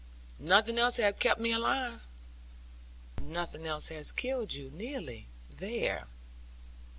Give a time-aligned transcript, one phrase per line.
[0.39, 2.03] Nothing else has kept me alive.'
[3.21, 5.27] 'Nothing else has killed you, nearly.
[5.55, 6.07] There!'